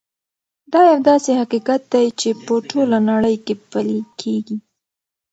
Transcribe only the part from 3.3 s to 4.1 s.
کې پلی